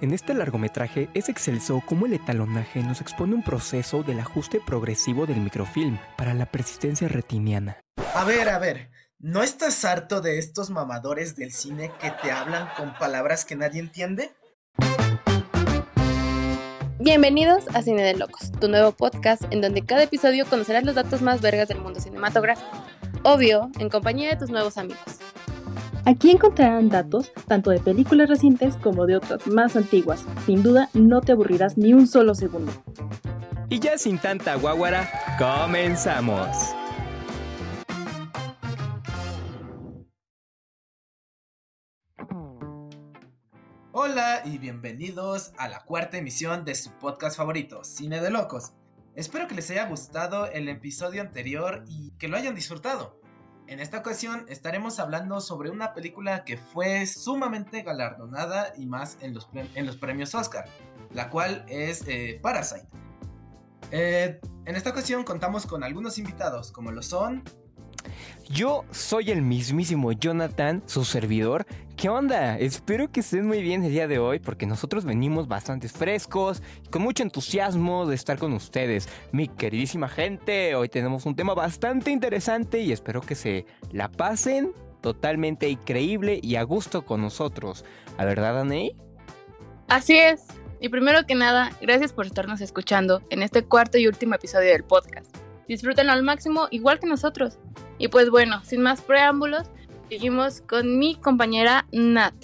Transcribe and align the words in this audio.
En 0.00 0.12
este 0.12 0.32
largometraje 0.32 1.08
es 1.14 1.28
excelso 1.28 1.82
cómo 1.84 2.06
el 2.06 2.12
etalonaje 2.12 2.84
nos 2.84 3.00
expone 3.00 3.34
un 3.34 3.42
proceso 3.42 4.04
del 4.04 4.20
ajuste 4.20 4.60
progresivo 4.64 5.26
del 5.26 5.40
microfilm 5.40 5.98
para 6.16 6.34
la 6.34 6.46
persistencia 6.46 7.08
retiniana. 7.08 7.80
A 8.14 8.24
ver, 8.24 8.48
a 8.48 8.60
ver, 8.60 8.90
¿no 9.18 9.42
estás 9.42 9.84
harto 9.84 10.20
de 10.20 10.38
estos 10.38 10.70
mamadores 10.70 11.34
del 11.34 11.50
cine 11.50 11.90
que 12.00 12.12
te 12.22 12.30
hablan 12.30 12.68
con 12.76 12.96
palabras 12.96 13.44
que 13.44 13.56
nadie 13.56 13.80
entiende? 13.80 14.30
Bienvenidos 17.00 17.64
a 17.74 17.82
Cine 17.82 18.04
de 18.04 18.14
Locos, 18.14 18.52
tu 18.52 18.68
nuevo 18.68 18.92
podcast 18.92 19.42
en 19.50 19.60
donde 19.60 19.84
cada 19.84 20.04
episodio 20.04 20.46
conocerás 20.46 20.84
los 20.84 20.94
datos 20.94 21.22
más 21.22 21.40
vergas 21.40 21.66
del 21.66 21.80
mundo 21.80 21.98
cinematográfico. 21.98 22.70
Obvio, 23.24 23.68
en 23.80 23.88
compañía 23.88 24.28
de 24.28 24.36
tus 24.36 24.50
nuevos 24.50 24.78
amigos. 24.78 25.18
Aquí 26.08 26.30
encontrarán 26.30 26.88
datos 26.88 27.30
tanto 27.48 27.68
de 27.68 27.80
películas 27.80 28.30
recientes 28.30 28.76
como 28.76 29.04
de 29.04 29.16
otras 29.16 29.46
más 29.46 29.76
antiguas. 29.76 30.24
Sin 30.46 30.62
duda, 30.62 30.88
no 30.94 31.20
te 31.20 31.32
aburrirás 31.32 31.76
ni 31.76 31.92
un 31.92 32.06
solo 32.06 32.34
segundo. 32.34 32.72
Y 33.68 33.78
ya 33.78 33.98
sin 33.98 34.18
tanta 34.18 34.54
guaguara, 34.54 35.06
comenzamos. 35.38 36.48
Hola 43.92 44.40
y 44.46 44.56
bienvenidos 44.56 45.52
a 45.58 45.68
la 45.68 45.84
cuarta 45.84 46.16
emisión 46.16 46.64
de 46.64 46.74
su 46.74 46.90
podcast 46.92 47.36
favorito, 47.36 47.84
Cine 47.84 48.22
de 48.22 48.30
Locos. 48.30 48.72
Espero 49.14 49.46
que 49.46 49.56
les 49.56 49.70
haya 49.72 49.86
gustado 49.86 50.46
el 50.46 50.70
episodio 50.70 51.20
anterior 51.20 51.84
y 51.86 52.12
que 52.12 52.28
lo 52.28 52.38
hayan 52.38 52.54
disfrutado. 52.54 53.20
En 53.68 53.80
esta 53.80 53.98
ocasión 53.98 54.46
estaremos 54.48 54.98
hablando 54.98 55.42
sobre 55.42 55.68
una 55.68 55.92
película 55.92 56.42
que 56.42 56.56
fue 56.56 57.04
sumamente 57.04 57.82
galardonada 57.82 58.72
y 58.78 58.86
más 58.86 59.18
en 59.20 59.34
los, 59.34 59.46
en 59.52 59.84
los 59.84 59.98
premios 59.98 60.34
Oscar, 60.34 60.64
la 61.12 61.28
cual 61.28 61.66
es 61.68 62.02
eh, 62.08 62.40
Parasite. 62.42 62.86
Eh, 63.90 64.40
en 64.64 64.74
esta 64.74 64.88
ocasión 64.88 65.22
contamos 65.22 65.66
con 65.66 65.84
algunos 65.84 66.16
invitados, 66.16 66.72
como 66.72 66.92
lo 66.92 67.02
son 67.02 67.44
yo 68.50 68.84
soy 68.90 69.30
el 69.30 69.42
mismísimo 69.42 70.12
Jonathan, 70.12 70.82
su 70.86 71.04
servidor. 71.04 71.66
¿Qué 71.96 72.08
onda? 72.08 72.58
Espero 72.58 73.10
que 73.10 73.20
estén 73.20 73.46
muy 73.46 73.60
bien 73.60 73.84
el 73.84 73.92
día 73.92 74.08
de 74.08 74.18
hoy 74.18 74.38
porque 74.38 74.66
nosotros 74.66 75.04
venimos 75.04 75.48
bastante 75.48 75.88
frescos 75.88 76.62
y 76.82 76.88
con 76.88 77.02
mucho 77.02 77.22
entusiasmo 77.22 78.06
de 78.06 78.14
estar 78.14 78.38
con 78.38 78.54
ustedes. 78.54 79.08
Mi 79.32 79.48
queridísima 79.48 80.08
gente, 80.08 80.74
hoy 80.74 80.88
tenemos 80.88 81.26
un 81.26 81.36
tema 81.36 81.52
bastante 81.54 82.10
interesante 82.10 82.80
y 82.80 82.92
espero 82.92 83.20
que 83.20 83.34
se 83.34 83.66
la 83.92 84.10
pasen 84.10 84.72
totalmente 85.02 85.68
increíble 85.68 86.40
y 86.42 86.56
a 86.56 86.62
gusto 86.62 87.04
con 87.04 87.20
nosotros. 87.20 87.84
¿La 88.16 88.24
verdad, 88.24 88.60
Aney? 88.60 88.96
Así 89.88 90.16
es. 90.16 90.46
Y 90.80 90.88
primero 90.88 91.26
que 91.26 91.34
nada, 91.34 91.70
gracias 91.82 92.12
por 92.12 92.24
estarnos 92.24 92.60
escuchando 92.60 93.22
en 93.30 93.42
este 93.42 93.64
cuarto 93.64 93.98
y 93.98 94.06
último 94.06 94.36
episodio 94.36 94.70
del 94.70 94.84
podcast. 94.84 95.36
Disfrútenlo 95.66 96.12
al 96.12 96.22
máximo, 96.22 96.68
igual 96.70 96.98
que 96.98 97.06
nosotros. 97.06 97.58
Y 97.98 98.08
pues 98.08 98.30
bueno, 98.30 98.62
sin 98.62 98.82
más 98.82 99.00
preámbulos, 99.00 99.66
seguimos 100.08 100.60
con 100.60 100.98
mi 100.98 101.16
compañera 101.16 101.86
Nat. 101.92 102.34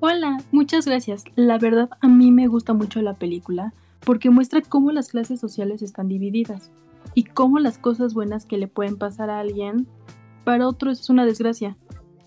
Hola, 0.00 0.38
muchas 0.52 0.86
gracias. 0.86 1.24
La 1.34 1.58
verdad, 1.58 1.90
a 2.00 2.08
mí 2.08 2.30
me 2.30 2.46
gusta 2.46 2.72
mucho 2.72 3.02
la 3.02 3.14
película 3.14 3.74
porque 4.04 4.30
muestra 4.30 4.60
cómo 4.60 4.92
las 4.92 5.08
clases 5.08 5.40
sociales 5.40 5.82
están 5.82 6.08
divididas 6.08 6.70
y 7.14 7.24
cómo 7.24 7.58
las 7.58 7.78
cosas 7.78 8.14
buenas 8.14 8.46
que 8.46 8.58
le 8.58 8.68
pueden 8.68 8.96
pasar 8.96 9.30
a 9.30 9.40
alguien, 9.40 9.86
para 10.44 10.68
otro 10.68 10.90
es 10.90 11.08
una 11.10 11.24
desgracia, 11.24 11.76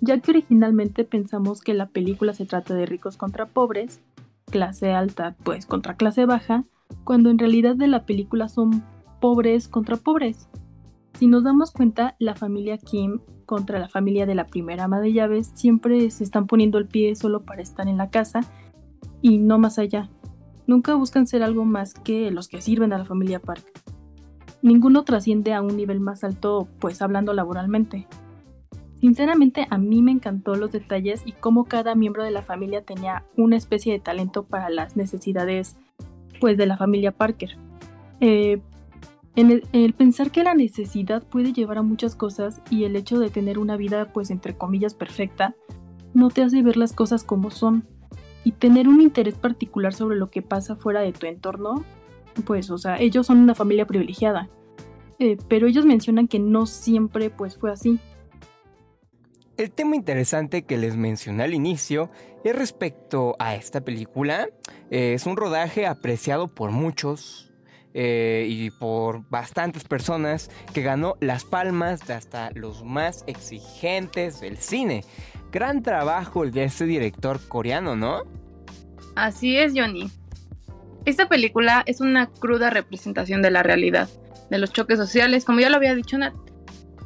ya 0.02 0.20
que 0.20 0.31
originalmente 0.31 1.03
pensamos 1.03 1.61
que 1.61 1.73
la 1.73 1.88
película 1.88 2.33
se 2.33 2.45
trata 2.45 2.73
de 2.73 2.86
ricos 2.86 3.17
contra 3.17 3.45
pobres, 3.45 4.02
clase 4.50 4.92
alta 4.92 5.36
pues 5.44 5.66
contra 5.66 5.95
clase 5.95 6.25
baja, 6.25 6.64
cuando 7.03 7.30
en 7.30 7.38
realidad 7.38 7.75
de 7.75 7.88
la 7.88 8.05
película 8.05 8.50
son 8.50 8.83
pobres 9.20 9.67
contra 9.67 9.98
pobres. 9.98 10.50
Si 11.18 11.26
nos 11.26 11.44
damos 11.44 11.72
cuenta, 11.72 12.16
la 12.20 12.36
familia 12.36 12.78
Kim 12.78 13.22
contra 13.48 13.80
la 13.80 13.89
familia 13.89 14.28
de 14.28 14.36
la 14.36 14.45
primera 14.45 14.83
ama 14.83 15.00
de 15.00 15.14
llaves 15.14 15.52
siempre 15.55 16.11
se 16.11 16.23
están 16.23 16.45
poniendo 16.45 16.78
el 16.78 16.86
pie 16.86 17.16
solo 17.16 17.42
para 17.42 17.64
estar 17.64 17.88
en 17.88 17.98
la 17.98 18.11
casa 18.11 18.42
y 19.23 19.39
no 19.39 19.58
más 19.58 19.80
allá. 19.80 20.11
Nunca 20.67 20.94
buscan 20.94 21.26
ser 21.26 21.42
algo 21.42 21.66
más 21.66 21.95
que 21.95 22.30
los 22.30 22.48
que 22.48 22.61
sirven 22.61 22.94
a 22.94 23.00
la 23.00 23.06
familia 23.06 23.39
Park. 23.39 23.64
Ninguno 24.61 25.04
trasciende 25.06 25.54
a 25.54 25.61
un 25.64 25.76
nivel 25.76 26.00
más 26.02 26.23
alto, 26.23 26.67
pues 26.80 27.02
hablando 27.02 27.33
laboralmente. 27.33 28.08
Sinceramente 29.00 29.66
a 29.72 29.80
mí 29.80 30.04
me 30.04 30.11
encantó 30.11 30.54
los 30.54 30.72
detalles 30.72 31.23
y 31.26 31.32
cómo 31.32 31.66
cada 31.66 31.95
miembro 31.95 32.23
de 32.23 32.32
la 32.32 32.44
familia 32.44 32.83
tenía 32.83 33.23
una 33.36 33.56
especie 33.56 33.92
de 33.92 34.00
talento 34.00 34.44
para 34.44 34.70
las 34.70 34.95
necesidades 34.95 35.77
pues 36.39 36.58
de 36.58 36.67
la 36.67 36.77
familia 36.77 37.11
Parker. 37.11 37.58
Eh, 38.20 38.61
el, 39.37 39.93
pensar 39.93 40.31
que 40.31 40.43
la 40.43 40.55
necesidad 40.55 41.21
puede 41.23 41.53
llevar 41.53 41.77
a 41.77 41.83
muchas 41.83 42.15
cosas 42.15 42.61
y 42.71 42.86
el 42.86 42.95
hecho 42.95 43.20
de 43.20 43.30
tener 43.30 43.59
una 43.59 43.77
vida 43.77 44.11
pues 44.11 44.31
entre 44.31 44.58
comillas 44.58 44.95
perfecta 44.95 45.55
no 46.15 46.30
te 46.30 46.42
hace 46.42 46.64
ver 46.64 46.75
las 46.75 46.93
cosas 46.93 47.23
como 47.23 47.52
son. 47.52 47.87
Y 48.43 48.53
tener 48.53 48.87
un 48.87 49.02
interés 49.02 49.36
particular 49.36 49.93
sobre 49.93 50.15
lo 50.15 50.31
que 50.31 50.42
pasa 50.42 50.76
fuera 50.76 51.02
de 51.02 51.11
tu 51.11 51.27
entorno 51.27 51.86
pues 52.45 52.70
o 52.70 52.77
sea 52.77 52.97
ellos 52.97 53.27
son 53.27 53.37
una 53.37 53.53
familia 53.53 53.86
privilegiada. 53.86 54.49
Eh, 55.20 55.37
pero 55.47 55.67
ellos 55.67 55.86
mencionan 55.86 56.27
que 56.27 56.39
no 56.39 56.65
siempre 56.65 57.30
pues 57.30 57.58
fue 57.58 57.71
así. 57.71 57.99
El 59.58 59.71
tema 59.71 59.95
interesante 59.95 60.64
que 60.64 60.77
les 60.77 60.95
mencioné 60.95 61.43
al 61.43 61.53
inicio 61.53 62.09
es 62.43 62.55
respecto 62.55 63.36
a 63.39 63.55
esta 63.55 63.81
película. 63.81 64.49
Es 64.92 65.26
un 65.26 65.36
rodaje 65.36 65.87
apreciado 65.87 66.47
por 66.47 66.71
muchos, 66.71 67.46
eh, 67.99 68.45
y 68.47 68.69
por 68.69 69.27
bastantes 69.27 69.83
personas 69.83 70.52
que 70.71 70.83
ganó 70.83 71.15
las 71.19 71.45
palmas 71.45 72.05
de 72.05 72.13
hasta 72.13 72.52
los 72.52 72.83
más 72.83 73.23
exigentes 73.25 74.39
del 74.39 74.58
cine. 74.58 75.03
Gran 75.52 75.81
trabajo 75.81 76.43
el 76.43 76.52
de 76.52 76.65
este 76.65 76.85
director 76.85 77.39
coreano, 77.47 77.95
¿no? 77.95 78.21
Así 79.15 79.58
es, 79.58 79.73
Johnny. 79.75 80.11
Esta 81.05 81.27
película 81.27 81.81
es 81.87 81.99
una 81.99 82.27
cruda 82.27 82.69
representación 82.69 83.41
de 83.41 83.49
la 83.49 83.63
realidad, 83.63 84.08
de 84.52 84.59
los 84.59 84.71
choques 84.71 84.99
sociales, 84.99 85.43
como 85.43 85.59
ya 85.59 85.71
lo 85.71 85.77
había 85.77 85.95
dicho 85.95 86.19
Nat. 86.19 86.35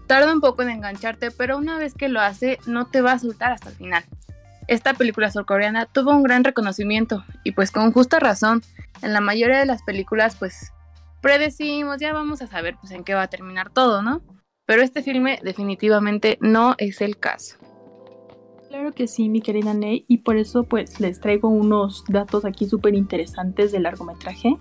Tarda 0.07 0.33
un 0.33 0.41
poco 0.41 0.61
en 0.61 0.71
engancharte, 0.71 1.31
pero 1.31 1.57
una 1.57 1.77
vez 1.77 1.93
que 1.93 2.09
lo 2.09 2.19
hace, 2.19 2.59
no 2.65 2.87
te 2.87 2.99
va 2.99 3.13
a 3.13 3.19
soltar 3.19 3.53
hasta 3.53 3.69
el 3.69 3.75
final. 3.75 4.03
Esta 4.67 4.93
película 4.93 5.31
surcoreana 5.31 5.85
tuvo 5.85 6.11
un 6.11 6.23
gran 6.23 6.43
reconocimiento 6.43 7.23
y 7.45 7.53
pues 7.53 7.71
con 7.71 7.93
justa 7.93 8.19
razón, 8.19 8.61
en 9.01 9.13
la 9.13 9.21
mayoría 9.21 9.59
de 9.59 9.65
las 9.65 9.83
películas 9.83 10.35
pues 10.35 10.73
predecimos, 11.21 11.97
ya 11.99 12.13
vamos 12.13 12.41
a 12.41 12.47
saber 12.47 12.75
pues 12.79 12.91
en 12.91 13.03
qué 13.03 13.13
va 13.13 13.23
a 13.23 13.29
terminar 13.29 13.71
todo, 13.71 14.01
¿no? 14.01 14.21
Pero 14.65 14.81
este 14.81 15.03
filme 15.03 15.39
definitivamente 15.43 16.37
no 16.41 16.75
es 16.77 17.01
el 17.01 17.17
caso. 17.17 17.57
Claro 18.69 18.93
que 18.93 19.07
sí, 19.07 19.27
mi 19.27 19.41
querida 19.41 19.73
Ney, 19.73 20.05
y 20.07 20.19
por 20.19 20.37
eso 20.37 20.63
pues 20.63 20.99
les 20.99 21.19
traigo 21.19 21.49
unos 21.49 22.03
datos 22.07 22.45
aquí 22.45 22.65
súper 22.65 22.95
interesantes 22.95 23.71
del 23.71 23.83
largometraje. 23.83 24.57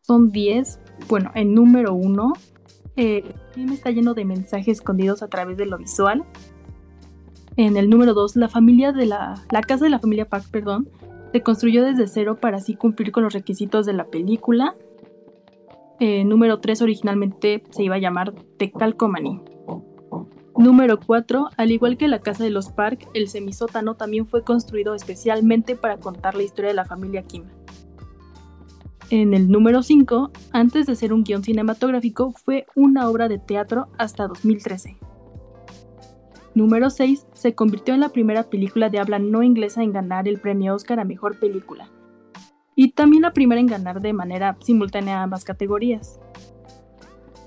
Son 0.00 0.30
10, 0.30 0.80
bueno, 1.08 1.30
en 1.34 1.54
número 1.54 1.94
1, 1.94 2.32
eh, 2.96 3.22
el 3.26 3.54
filme 3.54 3.74
está 3.74 3.90
lleno 3.90 4.14
de 4.14 4.24
mensajes 4.24 4.78
escondidos 4.78 5.22
a 5.22 5.28
través 5.28 5.56
de 5.56 5.66
lo 5.66 5.78
visual. 5.78 6.24
En 7.56 7.76
el 7.76 7.90
número 7.90 8.14
2, 8.14 8.36
la 8.36 8.48
familia 8.48 8.92
de 8.92 9.06
la, 9.06 9.34
la 9.50 9.60
casa 9.60 9.84
de 9.84 9.90
la 9.90 9.98
familia 9.98 10.28
Park, 10.28 10.46
perdón, 10.50 10.88
se 11.32 11.42
construyó 11.42 11.84
desde 11.84 12.06
cero 12.06 12.38
para 12.40 12.58
así 12.58 12.74
cumplir 12.76 13.12
con 13.12 13.24
los 13.24 13.32
requisitos 13.32 13.86
de 13.86 13.92
la 13.92 14.06
película 14.06 14.74
eh, 16.00 16.24
número 16.24 16.60
3 16.60 16.82
originalmente 16.82 17.62
se 17.70 17.84
iba 17.84 17.96
a 17.96 17.98
llamar 17.98 18.34
The 18.58 18.72
Calcomany. 18.72 19.40
Número 20.56 21.00
4, 21.00 21.48
al 21.56 21.72
igual 21.72 21.96
que 21.96 22.06
la 22.06 22.20
casa 22.20 22.44
de 22.44 22.50
los 22.50 22.68
Park, 22.70 23.08
el 23.14 23.28
semisótano 23.28 23.96
también 23.96 24.26
fue 24.26 24.44
construido 24.44 24.94
especialmente 24.94 25.74
para 25.74 25.98
contar 25.98 26.36
la 26.36 26.44
historia 26.44 26.68
de 26.68 26.76
la 26.76 26.84
familia 26.84 27.22
Kim. 27.22 27.44
En 29.10 29.34
el 29.34 29.50
número 29.50 29.82
5, 29.82 30.30
antes 30.52 30.86
de 30.86 30.96
ser 30.96 31.12
un 31.12 31.24
guion 31.24 31.44
cinematográfico, 31.44 32.32
fue 32.32 32.66
una 32.74 33.08
obra 33.08 33.28
de 33.28 33.38
teatro 33.38 33.88
hasta 33.98 34.28
2013. 34.28 34.96
Número 36.54 36.88
6, 36.88 37.26
se 37.34 37.54
convirtió 37.54 37.94
en 37.94 38.00
la 38.00 38.10
primera 38.10 38.44
película 38.44 38.88
de 38.88 39.00
habla 39.00 39.18
no 39.18 39.42
inglesa 39.42 39.82
en 39.82 39.92
ganar 39.92 40.28
el 40.28 40.38
premio 40.38 40.74
Oscar 40.74 41.00
a 41.00 41.04
Mejor 41.04 41.38
Película, 41.38 41.90
y 42.74 42.92
también 42.92 43.22
la 43.22 43.32
primera 43.32 43.60
en 43.60 43.66
ganar 43.66 44.00
de 44.00 44.12
manera 44.12 44.56
simultánea 44.60 45.22
ambas 45.22 45.44
categorías. 45.44 46.20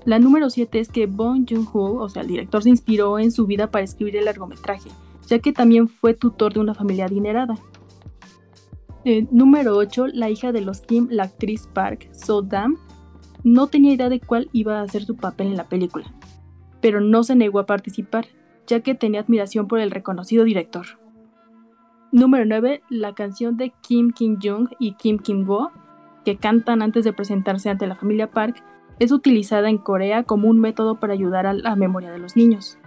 La 0.04 0.18
número 0.18 0.48
7 0.48 0.80
es 0.80 0.88
que 0.88 1.06
Bong 1.06 1.46
Joon-ho, 1.48 2.02
o 2.02 2.08
sea, 2.08 2.22
el 2.22 2.28
director, 2.28 2.62
se 2.62 2.70
inspiró 2.70 3.18
en 3.18 3.30
su 3.30 3.46
vida 3.46 3.70
para 3.70 3.84
escribir 3.84 4.16
el 4.16 4.24
largometraje, 4.24 4.90
ya 5.26 5.38
que 5.38 5.52
también 5.52 5.88
fue 5.88 6.14
tutor 6.14 6.54
de 6.54 6.60
una 6.60 6.74
familia 6.74 7.06
adinerada. 7.06 7.56
Eh, 9.04 9.26
número 9.30 9.76
8, 9.76 10.06
la 10.08 10.30
hija 10.30 10.52
de 10.52 10.60
los 10.60 10.80
Kim, 10.80 11.08
la 11.10 11.24
actriz 11.24 11.68
Park 11.72 12.08
So-dam, 12.12 12.78
no 13.44 13.66
tenía 13.68 13.92
idea 13.92 14.08
de 14.08 14.20
cuál 14.20 14.48
iba 14.52 14.80
a 14.80 14.88
ser 14.88 15.04
su 15.04 15.16
papel 15.16 15.48
en 15.48 15.56
la 15.56 15.68
película, 15.68 16.12
pero 16.80 17.00
no 17.00 17.22
se 17.22 17.36
negó 17.36 17.58
a 17.58 17.66
participar, 17.66 18.26
ya 18.66 18.80
que 18.80 18.94
tenía 18.94 19.20
admiración 19.20 19.68
por 19.68 19.80
el 19.80 19.90
reconocido 19.90 20.44
director. 20.44 20.86
Número 22.10 22.46
9, 22.46 22.82
la 22.88 23.14
canción 23.14 23.58
de 23.58 23.70
Kim 23.82 24.12
Kim-jung 24.12 24.70
y 24.78 24.92
Kim 24.92 25.18
Kim-go, 25.18 25.70
que 26.24 26.36
cantan 26.36 26.80
antes 26.80 27.04
de 27.04 27.12
presentarse 27.12 27.68
ante 27.68 27.86
la 27.86 27.96
familia 27.96 28.30
Park, 28.30 28.62
es 28.98 29.12
utilizada 29.12 29.68
en 29.68 29.78
Corea 29.78 30.22
como 30.24 30.48
un 30.48 30.58
método 30.58 30.98
para 30.98 31.12
ayudar 31.12 31.46
a 31.46 31.52
la 31.52 31.76
memoria 31.76 32.10
de 32.10 32.18
los 32.18 32.34
niños. 32.34 32.78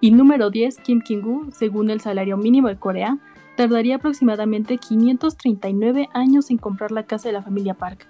Y 0.00 0.10
número 0.12 0.48
10, 0.50 0.78
Kim 0.78 1.00
Kim-gu, 1.00 1.50
según 1.52 1.90
el 1.90 2.00
salario 2.00 2.36
mínimo 2.36 2.68
de 2.68 2.78
Corea, 2.78 3.18
tardaría 3.56 3.96
aproximadamente 3.96 4.78
539 4.78 6.08
años 6.14 6.50
en 6.50 6.58
comprar 6.58 6.92
la 6.92 7.02
casa 7.02 7.28
de 7.28 7.34
la 7.34 7.42
familia 7.42 7.74
Park. 7.74 8.08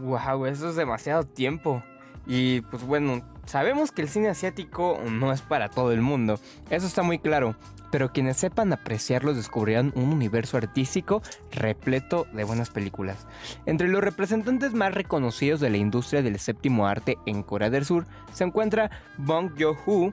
Wow, 0.00 0.46
eso 0.46 0.70
es 0.70 0.76
demasiado 0.76 1.24
tiempo. 1.24 1.82
Y 2.26 2.62
pues 2.62 2.86
bueno, 2.86 3.20
sabemos 3.48 3.92
que 3.92 4.02
el 4.02 4.08
cine 4.08 4.28
asiático 4.28 5.00
no 5.10 5.32
es 5.32 5.40
para 5.40 5.70
todo 5.70 5.92
el 5.92 6.02
mundo, 6.02 6.38
eso 6.68 6.86
está 6.86 7.02
muy 7.02 7.18
claro, 7.18 7.56
pero 7.90 8.12
quienes 8.12 8.36
sepan 8.36 8.72
apreciarlos 8.72 9.36
descubrirán 9.36 9.92
un 9.94 10.12
universo 10.12 10.58
artístico 10.58 11.22
repleto 11.52 12.26
de 12.34 12.44
buenas 12.44 12.68
películas. 12.68 13.26
Entre 13.64 13.88
los 13.88 14.04
representantes 14.04 14.74
más 14.74 14.92
reconocidos 14.92 15.60
de 15.60 15.70
la 15.70 15.78
industria 15.78 16.20
del 16.22 16.38
séptimo 16.38 16.86
arte 16.86 17.16
en 17.24 17.42
Corea 17.42 17.70
del 17.70 17.86
Sur 17.86 18.06
se 18.32 18.44
encuentra 18.44 18.90
Bong 19.16 19.52
Joon-ho, 19.58 20.12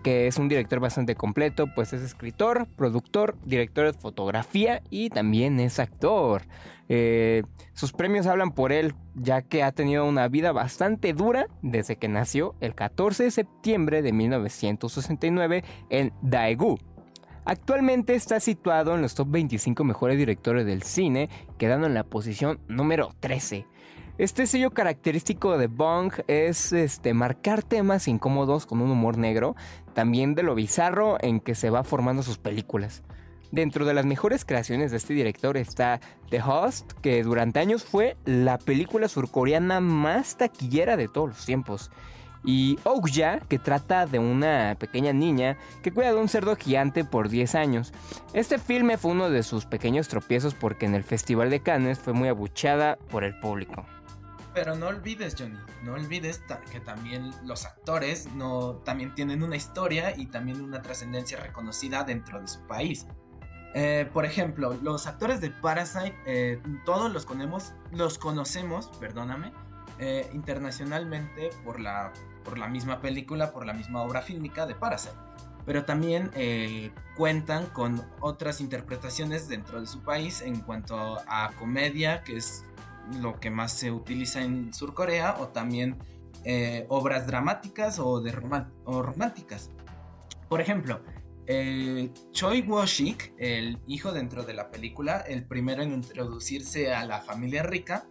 que 0.00 0.26
es 0.26 0.38
un 0.38 0.48
director 0.48 0.80
bastante 0.80 1.14
completo, 1.14 1.66
pues 1.74 1.92
es 1.92 2.02
escritor, 2.02 2.66
productor, 2.76 3.36
director 3.44 3.86
de 3.86 3.98
fotografía 3.98 4.82
y 4.90 5.10
también 5.10 5.60
es 5.60 5.78
actor. 5.78 6.42
Eh, 6.88 7.42
sus 7.72 7.92
premios 7.92 8.26
hablan 8.26 8.52
por 8.52 8.72
él, 8.72 8.94
ya 9.14 9.42
que 9.42 9.62
ha 9.62 9.72
tenido 9.72 10.04
una 10.06 10.28
vida 10.28 10.52
bastante 10.52 11.12
dura 11.12 11.46
desde 11.62 11.96
que 11.96 12.08
nació 12.08 12.54
el 12.60 12.74
14 12.74 13.24
de 13.24 13.30
septiembre 13.30 14.02
de 14.02 14.12
1969 14.12 15.64
en 15.90 16.12
Daegu. 16.22 16.78
Actualmente 17.44 18.14
está 18.14 18.38
situado 18.38 18.94
en 18.94 19.02
los 19.02 19.14
top 19.14 19.28
25 19.30 19.82
mejores 19.84 20.16
directores 20.16 20.64
del 20.64 20.82
cine, 20.82 21.28
quedando 21.58 21.86
en 21.86 21.94
la 21.94 22.04
posición 22.04 22.60
número 22.68 23.10
13. 23.18 23.66
Este 24.18 24.46
sello 24.46 24.72
característico 24.72 25.56
de 25.56 25.68
Bong 25.68 26.12
es 26.26 26.74
este, 26.74 27.14
marcar 27.14 27.62
temas 27.62 28.08
incómodos 28.08 28.66
con 28.66 28.82
un 28.82 28.90
humor 28.90 29.16
negro, 29.16 29.56
también 29.94 30.34
de 30.34 30.42
lo 30.42 30.54
bizarro 30.54 31.16
en 31.22 31.40
que 31.40 31.54
se 31.54 31.70
va 31.70 31.82
formando 31.82 32.22
sus 32.22 32.36
películas. 32.36 33.02
Dentro 33.52 33.86
de 33.86 33.94
las 33.94 34.04
mejores 34.04 34.44
creaciones 34.44 34.90
de 34.90 34.98
este 34.98 35.14
director 35.14 35.56
está 35.56 35.98
The 36.28 36.42
Host, 36.42 36.92
que 37.00 37.22
durante 37.22 37.60
años 37.60 37.84
fue 37.84 38.18
la 38.26 38.58
película 38.58 39.08
surcoreana 39.08 39.80
más 39.80 40.36
taquillera 40.36 40.98
de 40.98 41.08
todos 41.08 41.30
los 41.30 41.46
tiempos. 41.46 41.90
Y 42.44 42.78
Okja, 42.84 43.40
que 43.48 43.58
trata 43.58 44.04
de 44.04 44.18
una 44.18 44.76
pequeña 44.78 45.14
niña 45.14 45.56
que 45.82 45.90
cuida 45.90 46.12
de 46.12 46.20
un 46.20 46.28
cerdo 46.28 46.54
gigante 46.56 47.04
por 47.04 47.30
10 47.30 47.54
años. 47.54 47.94
Este 48.34 48.58
filme 48.58 48.98
fue 48.98 49.12
uno 49.12 49.30
de 49.30 49.42
sus 49.42 49.64
pequeños 49.64 50.08
tropiezos 50.08 50.54
porque 50.54 50.84
en 50.84 50.94
el 50.94 51.04
Festival 51.04 51.48
de 51.48 51.60
Cannes 51.60 51.98
fue 51.98 52.12
muy 52.12 52.28
abuchada 52.28 52.98
por 53.10 53.24
el 53.24 53.38
público. 53.38 53.86
Pero 54.54 54.74
no 54.74 54.88
olvides, 54.88 55.34
Johnny, 55.38 55.58
no 55.82 55.94
olvides 55.94 56.42
que 56.70 56.80
también 56.80 57.30
los 57.44 57.64
actores 57.64 58.26
no, 58.34 58.74
también 58.84 59.14
tienen 59.14 59.42
una 59.42 59.56
historia 59.56 60.14
y 60.16 60.26
también 60.26 60.60
una 60.60 60.82
trascendencia 60.82 61.38
reconocida 61.38 62.04
dentro 62.04 62.40
de 62.40 62.48
su 62.48 62.60
país. 62.66 63.06
Eh, 63.74 64.08
por 64.12 64.26
ejemplo, 64.26 64.76
los 64.82 65.06
actores 65.06 65.40
de 65.40 65.50
Parasite, 65.50 66.14
eh, 66.26 66.60
todos 66.84 67.10
los 67.10 67.24
conocemos, 67.24 67.72
los 67.90 68.18
conocemos, 68.18 68.88
perdóname, 69.00 69.52
eh, 69.98 70.28
internacionalmente 70.34 71.50
por 71.64 71.80
la, 71.80 72.12
por 72.44 72.58
la 72.58 72.68
misma 72.68 73.00
película, 73.00 73.52
por 73.52 73.64
la 73.64 73.72
misma 73.72 74.02
obra 74.02 74.20
fílmica 74.20 74.66
de 74.66 74.74
Parasite. 74.74 75.16
Pero 75.64 75.84
también 75.84 76.32
cuentan 77.16 77.66
con 77.66 78.04
otras 78.18 78.60
interpretaciones 78.60 79.48
dentro 79.48 79.80
de 79.80 79.86
su 79.86 80.02
país 80.02 80.42
en 80.42 80.60
cuanto 80.60 81.20
a 81.28 81.52
comedia, 81.56 82.24
que 82.24 82.38
es 82.38 82.64
lo 83.20 83.38
que 83.40 83.50
más 83.50 83.72
se 83.72 83.90
utiliza 83.90 84.42
en 84.42 84.72
Surcorea, 84.72 85.36
o 85.40 85.48
también 85.48 85.98
obras 86.88 87.26
dramáticas 87.26 87.98
o, 87.98 88.20
de 88.20 88.34
o 88.84 89.02
románticas. 89.02 89.70
Por 90.48 90.60
ejemplo, 90.60 91.00
eh, 91.46 92.12
Choi 92.30 92.62
Wo-shik, 92.62 93.34
el 93.38 93.80
hijo 93.86 94.12
dentro 94.12 94.44
de 94.44 94.54
la 94.54 94.70
película, 94.70 95.18
el 95.20 95.44
primero 95.44 95.82
en 95.82 95.92
introducirse 95.92 96.92
a 96.92 97.04
la 97.04 97.20
familia 97.20 97.62
rica, 97.62 98.06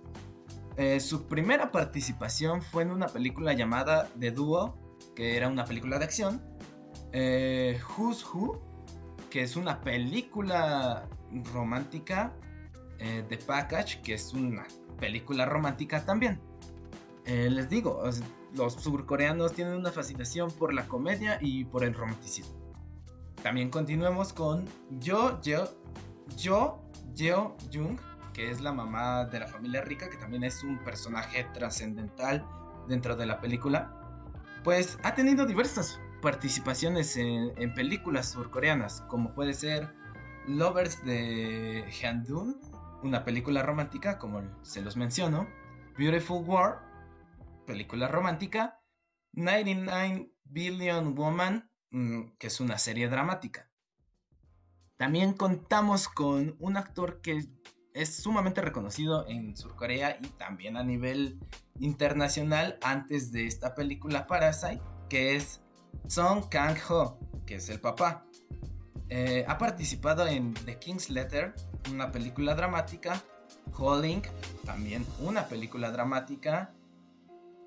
eh, 0.77 0.99
su 0.99 1.27
primera 1.27 1.71
participación 1.71 2.61
fue 2.61 2.83
en 2.83 2.91
una 2.91 3.07
película 3.07 3.53
llamada 3.53 4.09
The 4.19 4.31
Duo, 4.31 4.77
que 5.15 5.37
era 5.37 5.47
una 5.47 5.65
película 5.65 5.97
de 5.99 6.05
acción. 6.05 6.41
Eh, 7.11 7.79
Who's 7.97 8.25
Who, 8.25 8.61
que 9.29 9.43
es 9.43 9.55
una 9.55 9.81
película 9.81 11.07
romántica. 11.53 12.33
Eh, 12.99 13.23
The 13.27 13.37
Package, 13.37 14.01
que 14.01 14.13
es 14.13 14.33
una 14.33 14.65
película 14.99 15.45
romántica 15.45 16.05
también. 16.05 16.39
les 17.25 17.69
digo, 17.69 18.03
los 18.55 18.73
surcoreanos 18.73 19.53
tienen 19.53 19.75
una 19.75 19.91
fascinación 19.91 20.51
por 20.51 20.73
la 20.73 20.87
comedia 20.87 21.37
y 21.41 21.65
por 21.65 21.83
el 21.83 21.93
romanticismo. 21.93 22.61
También 23.43 23.69
continuemos 23.69 24.33
con 24.33 24.65
Yo 24.99 25.41
Yo 25.41 25.69
Yo 26.37 26.81
Yo 27.15 27.55
Jung, 27.73 27.99
que 28.33 28.49
es 28.51 28.61
la 28.61 28.71
mamá 28.71 29.25
de 29.25 29.39
la 29.39 29.47
familia 29.47 29.81
rica, 29.81 30.09
que 30.09 30.17
también 30.17 30.43
es 30.43 30.63
un 30.63 30.77
personaje 30.83 31.45
trascendental 31.53 32.45
dentro 32.87 33.15
de 33.15 33.25
la 33.25 33.41
película. 33.41 33.97
Pues 34.63 34.97
ha 35.03 35.15
tenido 35.15 35.45
diversas 35.45 35.99
participaciones 36.21 37.17
en, 37.17 37.73
películas 37.73 38.29
surcoreanas, 38.29 39.01
como 39.07 39.33
puede 39.33 39.53
ser 39.53 39.93
Lovers 40.47 41.03
de 41.03 41.83
Hyundun, 41.89 42.59
una 43.03 43.23
película 43.23 43.63
romántica, 43.63 44.17
como 44.17 44.41
se 44.63 44.81
los 44.81 44.97
menciono, 44.97 45.47
Beautiful 45.97 46.43
War, 46.45 46.79
película 47.65 48.07
romántica, 48.07 48.79
99 49.33 50.31
Billion 50.43 51.15
Woman, 51.15 51.71
Mm, 51.91 52.37
que 52.39 52.47
es 52.47 52.61
una 52.61 52.77
serie 52.77 53.09
dramática. 53.09 53.69
También 54.95 55.33
contamos 55.33 56.07
con 56.07 56.55
un 56.59 56.77
actor 56.77 57.21
que 57.21 57.43
es 57.93 58.15
sumamente 58.15 58.61
reconocido 58.61 59.27
en 59.27 59.57
Surcorea 59.57 60.17
y 60.21 60.27
también 60.29 60.77
a 60.77 60.83
nivel 60.83 61.39
internacional 61.79 62.77
antes 62.81 63.33
de 63.33 63.45
esta 63.45 63.75
película 63.75 64.25
Parasite, 64.25 64.81
que 65.09 65.35
es 65.35 65.61
Song 66.07 66.47
Kang-ho, 66.49 67.19
que 67.45 67.55
es 67.55 67.67
el 67.69 67.81
papá. 67.81 68.25
Eh, 69.09 69.43
ha 69.45 69.57
participado 69.57 70.25
en 70.27 70.53
The 70.53 70.79
King's 70.79 71.09
Letter, 71.09 71.53
una 71.91 72.11
película 72.11 72.55
dramática, 72.55 73.23
Holling, 73.77 74.21
también 74.65 75.05
una 75.19 75.47
película 75.47 75.91
dramática, 75.91 76.73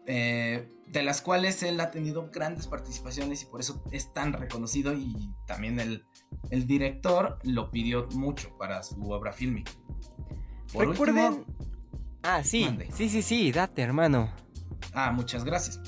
eh, 0.06 0.68
de 0.86 1.02
las 1.02 1.22
cuales 1.22 1.62
él 1.62 1.80
ha 1.80 1.90
tenido 1.90 2.30
grandes 2.30 2.66
participaciones 2.66 3.42
y 3.42 3.46
por 3.46 3.60
eso 3.60 3.82
es 3.90 4.12
tan 4.12 4.32
reconocido 4.32 4.92
y 4.92 5.34
también 5.46 5.80
el, 5.80 6.04
director 6.66 7.38
lo 7.42 7.70
pidió 7.70 8.06
mucho 8.12 8.56
para 8.58 8.82
su 8.82 9.10
obra 9.10 9.32
fílmica. 9.32 9.72
Recuerden... 10.74 11.44
ah, 12.22 12.44
sí, 12.44 12.68
sí, 12.92 13.08
sí, 13.08 13.22
sí, 13.22 13.50
date 13.50 13.82
hermano. 13.82 14.30
Ah, 14.92 15.10
muchas 15.10 15.44
gracias. 15.44 15.80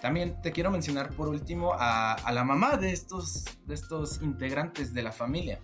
También 0.00 0.40
te 0.42 0.50
quiero 0.50 0.70
mencionar 0.70 1.10
por 1.10 1.28
último 1.28 1.74
a, 1.78 2.16
la 2.32 2.42
mamá 2.42 2.76
de 2.76 2.90
estos, 2.90 3.44
de 3.66 3.74
estos 3.74 4.20
integrantes 4.22 4.92
de 4.92 5.02
la 5.02 5.12
familia, 5.12 5.60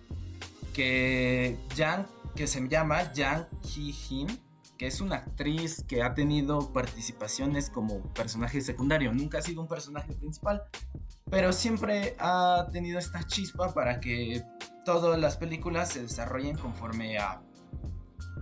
que, 0.69 1.57
Yang, 1.75 2.05
que 2.35 2.47
se 2.47 2.67
llama 2.67 3.11
Yang 3.13 3.47
Hee-hin 3.63 4.27
que 4.79 4.87
es 4.87 5.01
una 5.01 5.17
actriz 5.17 5.83
que 5.83 6.01
ha 6.01 6.13
tenido 6.13 6.71
participaciones 6.71 7.69
como 7.69 8.01
personaje 8.13 8.61
secundario, 8.61 9.11
nunca 9.11 9.39
ha 9.39 9.41
sido 9.41 9.61
un 9.61 9.67
personaje 9.67 10.13
principal, 10.13 10.63
pero 11.29 11.51
siempre 11.51 12.15
ha 12.17 12.65
tenido 12.71 12.97
esta 12.97 13.21
chispa 13.25 13.73
para 13.73 13.99
que 13.99 14.41
todas 14.85 15.19
las 15.19 15.35
películas 15.35 15.89
se 15.89 16.03
desarrollen 16.03 16.57
conforme 16.57 17.17
a, 17.17 17.41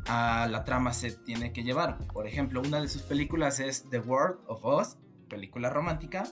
a 0.05 0.47
la 0.47 0.63
trama 0.63 0.93
se 0.93 1.11
tiene 1.11 1.51
que 1.51 1.63
llevar. 1.63 1.97
Por 2.13 2.27
ejemplo, 2.27 2.61
una 2.61 2.79
de 2.81 2.87
sus 2.87 3.01
películas 3.01 3.59
es 3.59 3.89
The 3.89 3.99
World 3.99 4.37
of 4.45 4.63
Us, 4.63 4.97
película 5.27 5.71
romántica, 5.71 6.23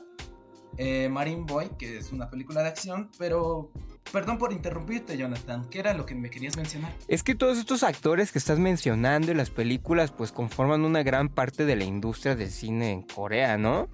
eh, 0.77 1.09
Marine 1.09 1.45
Boy, 1.47 1.71
que 1.79 1.97
es 1.97 2.11
una 2.11 2.29
película 2.29 2.61
de 2.61 2.67
acción, 2.67 3.09
pero 3.17 3.71
perdón 4.11 4.37
por 4.37 4.53
interrumpirte, 4.53 5.17
Jonathan, 5.17 5.67
¿qué 5.69 5.79
era 5.79 5.93
lo 5.93 6.05
que 6.05 6.15
me 6.15 6.29
querías 6.29 6.57
mencionar? 6.57 6.93
Es 7.07 7.23
que 7.23 7.35
todos 7.35 7.57
estos 7.57 7.83
actores 7.83 8.31
que 8.31 8.39
estás 8.39 8.59
mencionando 8.59 9.31
en 9.31 9.37
las 9.37 9.49
películas, 9.49 10.11
pues 10.11 10.31
conforman 10.31 10.85
una 10.85 11.03
gran 11.03 11.29
parte 11.29 11.65
de 11.65 11.75
la 11.75 11.83
industria 11.83 12.35
del 12.35 12.49
cine 12.49 12.91
en 12.91 13.01
Corea, 13.01 13.57
¿no? 13.57 13.89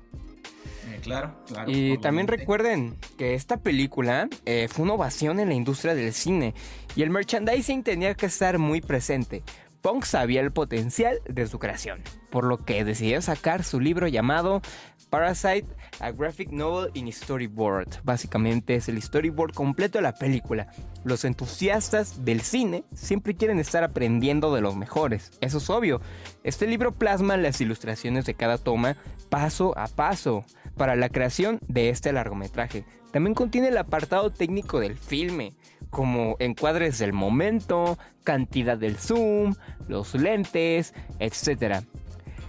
Eh, 0.90 1.00
claro, 1.02 1.36
claro. 1.48 1.72
Y 1.72 1.98
también 2.00 2.28
recuerden 2.28 2.98
que 3.18 3.36
esta 3.36 3.58
película 3.58 4.28
eh, 4.46 4.68
fue 4.70 4.84
una 4.84 4.94
ovación 4.94 5.40
en 5.40 5.50
la 5.50 5.56
industria 5.56 5.96
del 5.96 6.14
cine 6.14 6.54
y 6.96 7.04
el 7.04 7.10
merchandising 7.10 7.84
tenía 7.84 8.14
que 8.16 8.26
estar 8.26 8.58
muy 8.58 8.82
presente. 8.82 9.44
Pong 9.82 10.04
sabía 10.04 10.42
el 10.42 10.52
potencial 10.52 11.22
de 11.28 11.48
su 11.48 11.58
creación, 11.58 12.02
por 12.30 12.46
lo 12.46 12.64
que 12.64 12.86
decidió 12.86 13.22
sacar 13.22 13.64
su 13.64 13.80
libro 13.80 14.08
llamado 14.08 14.62
Parasite, 15.10 15.68
a 16.00 16.12
graphic 16.12 16.52
novel 16.52 16.92
in 16.94 17.12
storyboard. 17.12 18.02
Básicamente 18.04 18.76
es 18.76 18.88
el 18.88 19.02
storyboard 19.02 19.54
completo 19.54 19.98
de 19.98 20.04
la 20.04 20.14
película. 20.14 20.68
Los 21.04 21.26
entusiastas 21.26 22.24
del 22.24 22.42
cine 22.42 22.86
siempre 22.94 23.36
quieren 23.36 23.60
estar 23.60 23.84
aprendiendo 23.84 24.54
de 24.54 24.62
los 24.62 24.76
mejores, 24.76 25.32
eso 25.42 25.58
es 25.58 25.70
obvio. 25.70 26.00
Este 26.44 26.68
libro 26.68 26.94
plasma 26.94 27.36
las 27.36 27.60
ilustraciones 27.60 28.26
de 28.26 28.36
cada 28.36 28.58
toma 28.58 28.96
paso 29.30 29.78
a 29.78 29.88
paso 29.88 30.46
para 30.78 30.96
la 30.96 31.10
creación 31.10 31.60
de 31.68 31.90
este 31.90 32.14
largometraje. 32.14 32.86
También 33.12 33.34
contiene 33.34 33.68
el 33.68 33.78
apartado 33.78 34.32
técnico 34.32 34.80
del 34.80 34.96
filme, 34.96 35.54
como 35.92 36.38
encuadres 36.40 36.98
del 36.98 37.14
momento, 37.14 38.00
cantidad 38.24 38.78
del 38.78 38.98
zoom, 38.98 39.54
los 39.88 40.16
lentes, 40.16 40.96
etc. 41.20 41.84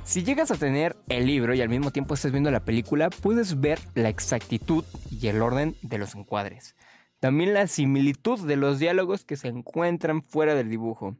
Si 0.04 0.24
llegas 0.24 0.50
a 0.50 0.56
tener 0.56 0.96
el 1.08 1.26
libro 1.26 1.54
y 1.54 1.60
al 1.60 1.68
mismo 1.68 1.90
tiempo 1.90 2.14
estás 2.14 2.32
viendo 2.32 2.50
la 2.50 2.64
película, 2.64 3.10
puedes 3.10 3.60
ver 3.60 3.78
la 3.94 4.08
exactitud 4.08 4.84
y 5.10 5.26
el 5.26 5.42
orden 5.42 5.76
de 5.82 5.98
los 5.98 6.14
encuadres. 6.14 6.74
También 7.20 7.54
la 7.54 7.66
similitud 7.66 8.40
de 8.46 8.56
los 8.56 8.78
diálogos 8.78 9.24
que 9.24 9.36
se 9.36 9.48
encuentran 9.48 10.22
fuera 10.22 10.54
del 10.54 10.70
dibujo. 10.70 11.16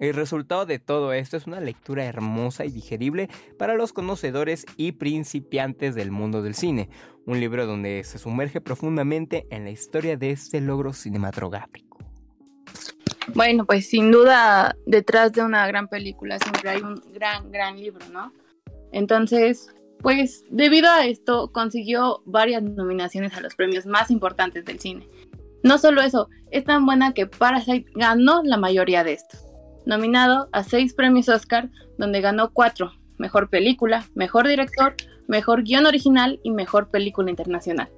El 0.00 0.14
resultado 0.14 0.66
de 0.66 0.80
todo 0.80 1.12
esto 1.12 1.36
es 1.36 1.46
una 1.46 1.60
lectura 1.60 2.04
hermosa 2.04 2.64
y 2.64 2.70
digerible 2.70 3.28
para 3.58 3.76
los 3.76 3.92
conocedores 3.92 4.66
y 4.76 4.92
principiantes 4.92 5.94
del 5.94 6.10
mundo 6.10 6.42
del 6.42 6.56
cine, 6.56 6.88
un 7.26 7.38
libro 7.38 7.64
donde 7.64 8.02
se 8.02 8.18
sumerge 8.18 8.60
profundamente 8.60 9.46
en 9.50 9.64
la 9.64 9.70
historia 9.70 10.16
de 10.16 10.32
este 10.32 10.60
logro 10.60 10.92
cinematográfico. 10.92 11.98
Bueno, 13.34 13.64
pues 13.64 13.88
sin 13.88 14.10
duda 14.10 14.74
detrás 14.84 15.32
de 15.32 15.42
una 15.42 15.66
gran 15.68 15.86
película 15.86 16.38
siempre 16.40 16.70
hay 16.70 16.82
un 16.82 17.00
gran, 17.12 17.52
gran 17.52 17.78
libro, 17.78 18.04
¿no? 18.12 18.32
Entonces, 18.90 19.68
pues 20.00 20.44
debido 20.50 20.90
a 20.90 21.06
esto 21.06 21.52
consiguió 21.52 22.20
varias 22.26 22.64
nominaciones 22.64 23.34
a 23.36 23.40
los 23.40 23.54
premios 23.54 23.86
más 23.86 24.10
importantes 24.10 24.64
del 24.64 24.80
cine. 24.80 25.08
No 25.62 25.78
solo 25.78 26.02
eso, 26.02 26.28
es 26.50 26.64
tan 26.64 26.84
buena 26.84 27.14
que 27.14 27.26
Parasite 27.26 27.90
ganó 27.94 28.42
la 28.42 28.58
mayoría 28.58 29.04
de 29.04 29.14
estos 29.14 29.43
nominado 29.86 30.48
a 30.52 30.64
seis 30.64 30.94
premios 30.94 31.28
Oscar, 31.28 31.70
donde 31.98 32.20
ganó 32.20 32.52
cuatro, 32.52 32.92
Mejor 33.18 33.48
Película, 33.50 34.06
Mejor 34.14 34.48
Director, 34.48 34.94
Mejor 35.28 35.62
Guión 35.62 35.86
Original 35.86 36.40
y 36.42 36.50
Mejor 36.50 36.90
Película 36.90 37.30
Internacional. 37.30 37.90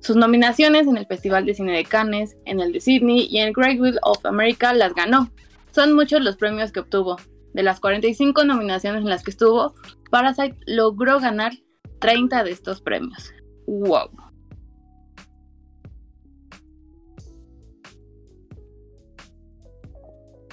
Sus 0.00 0.16
nominaciones 0.16 0.88
en 0.88 0.96
el 0.96 1.06
Festival 1.06 1.46
de 1.46 1.54
Cine 1.54 1.76
de 1.76 1.84
Cannes, 1.84 2.36
en 2.44 2.60
el 2.60 2.72
de 2.72 2.80
Sydney 2.80 3.28
y 3.30 3.38
en 3.38 3.48
el 3.48 3.54
Great 3.54 3.78
Wheel 3.78 3.98
of 4.02 4.24
America 4.26 4.72
las 4.72 4.94
ganó. 4.94 5.30
Son 5.70 5.92
muchos 5.92 6.22
los 6.22 6.36
premios 6.36 6.72
que 6.72 6.80
obtuvo. 6.80 7.18
De 7.54 7.62
las 7.62 7.80
45 7.80 8.44
nominaciones 8.44 9.02
en 9.02 9.08
las 9.08 9.22
que 9.22 9.30
estuvo, 9.30 9.74
Parasite 10.10 10.56
logró 10.66 11.20
ganar 11.20 11.52
30 12.00 12.42
de 12.44 12.50
estos 12.50 12.80
premios. 12.80 13.32
¡Wow! 13.66 14.10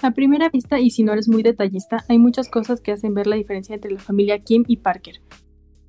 A 0.01 0.12
primera 0.12 0.50
vista, 0.50 0.79
y 0.79 0.91
si 0.91 1.03
no 1.03 1.12
eres 1.12 1.27
muy 1.27 1.44
detallista, 1.44 2.06
hay 2.08 2.20
muchas 2.20 2.50
cosas 2.50 2.79
que 2.79 2.94
hacen 2.94 3.13
ver 3.13 3.27
la 3.27 3.36
diferencia 3.36 3.75
entre 3.75 3.91
la 3.91 4.00
familia 4.00 4.39
Kim 4.39 4.63
y 4.68 4.77
Parker. 4.77 5.22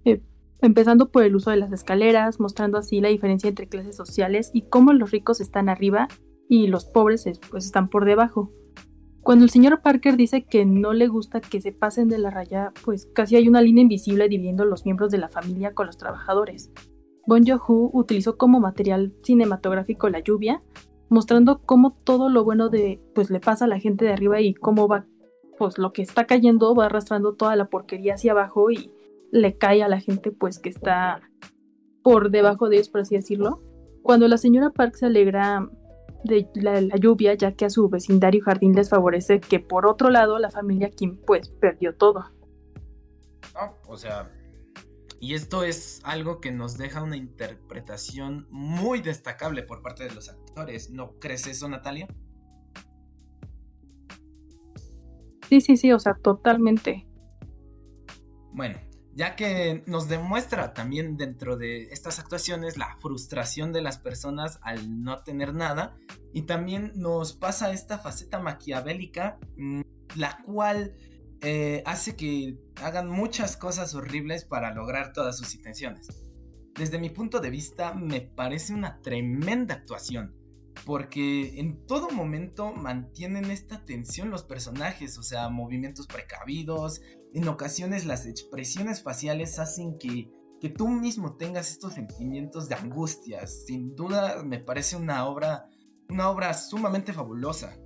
Eh, 0.04 0.20
empezando 0.60 1.10
por 1.10 1.22
el 1.22 1.36
uso 1.36 1.50
de 1.50 1.58
las 1.58 1.72
escaleras, 1.72 2.40
mostrando 2.40 2.78
así 2.78 3.00
la 3.00 3.08
diferencia 3.08 3.48
entre 3.48 3.68
clases 3.68 3.94
sociales 3.94 4.50
y 4.52 4.62
cómo 4.62 4.92
los 4.92 5.12
ricos 5.12 5.40
están 5.40 5.68
arriba 5.68 6.08
y 6.48 6.66
los 6.66 6.86
pobres 6.86 7.24
pues, 7.50 7.64
están 7.64 7.88
por 7.88 8.04
debajo. 8.04 8.52
Cuando 9.22 9.44
el 9.44 9.50
señor 9.50 9.80
Parker 9.82 10.16
dice 10.16 10.42
que 10.42 10.64
no 10.64 10.92
le 10.92 11.06
gusta 11.06 11.40
que 11.40 11.60
se 11.60 11.70
pasen 11.70 12.08
de 12.08 12.18
la 12.18 12.30
raya, 12.30 12.72
pues 12.84 13.06
casi 13.14 13.36
hay 13.36 13.48
una 13.48 13.62
línea 13.62 13.82
invisible 13.82 14.28
dividiendo 14.28 14.64
los 14.64 14.84
miembros 14.86 15.12
de 15.12 15.18
la 15.18 15.28
familia 15.28 15.72
con 15.72 15.86
los 15.86 15.98
trabajadores. 15.98 16.72
Bon 17.26 17.44
Joon-ho 17.46 17.90
utilizó 17.92 18.36
como 18.36 18.58
material 18.58 19.14
cinematográfico 19.22 20.08
la 20.08 20.20
lluvia, 20.20 20.62
mostrando 21.10 21.60
cómo 21.60 21.92
todo 22.04 22.30
lo 22.30 22.44
bueno 22.44 22.70
de 22.70 23.02
pues 23.14 23.30
le 23.30 23.40
pasa 23.40 23.66
a 23.66 23.68
la 23.68 23.78
gente 23.78 24.06
de 24.06 24.12
arriba 24.12 24.40
y 24.40 24.54
cómo 24.54 24.88
va 24.88 25.04
pues 25.58 25.76
lo 25.76 25.92
que 25.92 26.00
está 26.00 26.26
cayendo 26.26 26.74
va 26.74 26.86
arrastrando 26.86 27.34
toda 27.34 27.54
la 27.56 27.68
porquería 27.68 28.14
hacia 28.14 28.32
abajo 28.32 28.70
y 28.70 28.90
le 29.30 29.58
cae 29.58 29.82
a 29.82 29.88
la 29.88 30.00
gente 30.00 30.30
pues 30.30 30.58
que 30.58 30.70
está 30.70 31.20
por 32.02 32.30
debajo 32.30 32.70
de 32.70 32.76
ellos 32.76 32.88
por 32.88 33.02
así 33.02 33.16
decirlo. 33.16 33.60
Cuando 34.02 34.26
la 34.28 34.38
señora 34.38 34.70
Park 34.70 34.94
se 34.94 35.06
alegra 35.06 35.68
de 36.24 36.48
la, 36.54 36.80
lluvia 36.96 37.34
ya 37.34 37.52
que 37.52 37.66
a 37.66 37.70
su 37.70 37.88
vecindario 37.88 38.42
jardín 38.42 38.74
les 38.74 38.88
favorece 38.88 39.40
que 39.40 39.60
por 39.60 39.86
otro 39.86 40.10
lado 40.10 40.38
la 40.38 40.50
familia 40.50 40.90
Kim 40.90 41.18
pues 41.26 41.50
perdió 41.50 41.94
todo. 41.94 42.24
O 43.86 43.96
sea, 43.96 44.30
y 45.18 45.34
esto 45.34 45.64
es 45.64 46.00
algo 46.04 46.40
que 46.40 46.52
nos 46.52 46.78
deja 46.78 47.02
una 47.02 47.16
interpretación 47.16 48.46
muy 48.50 49.02
destacable 49.02 49.62
por 49.62 49.82
parte 49.82 50.04
de 50.04 50.14
los 50.14 50.30
actores. 50.30 50.39
¿No 50.90 51.18
crees 51.18 51.46
eso, 51.46 51.68
Natalia? 51.68 52.08
Sí, 55.48 55.60
sí, 55.60 55.76
sí, 55.76 55.92
o 55.92 55.98
sea, 55.98 56.14
totalmente. 56.14 57.06
Bueno, 58.52 58.78
ya 59.14 59.34
que 59.36 59.82
nos 59.86 60.08
demuestra 60.08 60.72
también 60.72 61.16
dentro 61.16 61.56
de 61.56 61.84
estas 61.90 62.18
actuaciones 62.18 62.76
la 62.76 62.96
frustración 63.00 63.72
de 63.72 63.82
las 63.82 63.98
personas 63.98 64.60
al 64.62 65.02
no 65.02 65.22
tener 65.22 65.54
nada 65.54 65.96
y 66.32 66.42
también 66.42 66.92
nos 66.94 67.32
pasa 67.32 67.72
esta 67.72 67.98
faceta 67.98 68.38
maquiavélica, 68.38 69.38
mm, 69.56 69.80
la 70.16 70.38
cual 70.44 70.94
eh, 71.42 71.82
hace 71.86 72.16
que 72.16 72.58
hagan 72.82 73.08
muchas 73.08 73.56
cosas 73.56 73.94
horribles 73.94 74.44
para 74.44 74.72
lograr 74.72 75.12
todas 75.12 75.36
sus 75.36 75.54
intenciones. 75.54 76.26
Desde 76.74 76.98
mi 76.98 77.10
punto 77.10 77.40
de 77.40 77.50
vista 77.50 77.92
me 77.92 78.20
parece 78.20 78.72
una 78.72 79.00
tremenda 79.00 79.74
actuación, 79.74 80.34
porque 80.84 81.60
en 81.60 81.86
todo 81.86 82.10
momento 82.10 82.72
mantienen 82.72 83.50
esta 83.50 83.84
tensión 83.84 84.30
los 84.30 84.44
personajes, 84.44 85.18
o 85.18 85.22
sea, 85.22 85.48
movimientos 85.48 86.06
precavidos, 86.06 87.02
en 87.32 87.48
ocasiones 87.48 88.06
las 88.06 88.26
expresiones 88.26 89.02
faciales 89.02 89.58
hacen 89.58 89.98
que, 89.98 90.30
que 90.60 90.68
tú 90.68 90.88
mismo 90.88 91.36
tengas 91.36 91.70
estos 91.70 91.94
sentimientos 91.94 92.68
de 92.68 92.74
angustia. 92.74 93.46
Sin 93.46 93.94
duda 93.94 94.42
me 94.42 94.58
parece 94.58 94.96
una 94.96 95.26
obra, 95.26 95.66
una 96.08 96.30
obra 96.30 96.54
sumamente 96.54 97.12
fabulosa. 97.12 97.76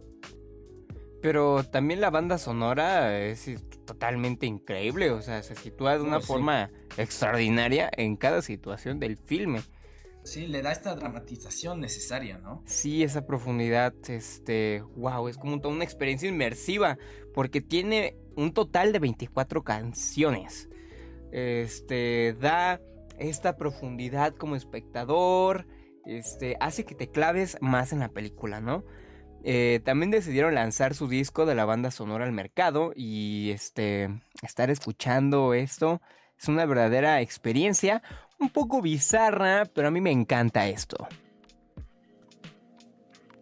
Pero 1.20 1.64
también 1.64 2.02
la 2.02 2.10
banda 2.10 2.36
sonora 2.36 3.18
es 3.18 3.50
totalmente 3.86 4.44
increíble, 4.44 5.10
o 5.10 5.22
sea, 5.22 5.42
se 5.42 5.54
sitúa 5.54 5.96
de 5.96 6.04
una 6.04 6.20
forma 6.20 6.70
extraordinaria 6.98 7.90
en 7.96 8.16
cada 8.16 8.42
situación 8.42 9.00
del 9.00 9.16
filme. 9.16 9.62
Sí, 10.24 10.46
le 10.46 10.62
da 10.62 10.72
esta 10.72 10.94
dramatización 10.94 11.80
necesaria, 11.80 12.38
¿no? 12.38 12.62
Sí, 12.64 13.02
esa 13.02 13.26
profundidad, 13.26 13.94
este, 14.08 14.82
wow, 14.96 15.28
es 15.28 15.36
como 15.36 15.60
una 15.68 15.84
experiencia 15.84 16.28
inmersiva, 16.28 16.98
porque 17.34 17.60
tiene 17.60 18.16
un 18.34 18.52
total 18.54 18.92
de 18.92 19.00
24 19.00 19.62
canciones. 19.62 20.70
Este, 21.30 22.34
da 22.40 22.80
esta 23.18 23.56
profundidad 23.56 24.34
como 24.34 24.56
espectador, 24.56 25.66
este, 26.06 26.56
hace 26.58 26.84
que 26.84 26.94
te 26.94 27.10
claves 27.10 27.58
más 27.60 27.92
en 27.92 27.98
la 27.98 28.08
película, 28.08 28.60
¿no? 28.60 28.84
Eh, 29.42 29.80
también 29.84 30.10
decidieron 30.10 30.54
lanzar 30.54 30.94
su 30.94 31.06
disco 31.06 31.44
de 31.44 31.54
la 31.54 31.66
banda 31.66 31.90
sonora 31.90 32.24
al 32.24 32.32
mercado 32.32 32.92
y 32.96 33.50
este, 33.50 34.08
estar 34.42 34.70
escuchando 34.70 35.52
esto 35.52 36.00
es 36.38 36.48
una 36.48 36.66
verdadera 36.66 37.20
experiencia, 37.20 38.02
un 38.38 38.50
poco 38.50 38.82
bizarra, 38.82 39.64
pero 39.64 39.88
a 39.88 39.90
mí 39.90 40.00
me 40.00 40.10
encanta 40.10 40.66
esto. 40.68 41.08